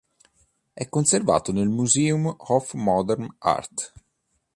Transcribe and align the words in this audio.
È 0.73 0.89
conservato 0.89 1.51
nel 1.51 1.69
Museum 1.69 2.25
of 2.35 2.73
Modern 2.73 3.35
Art. 3.37 3.93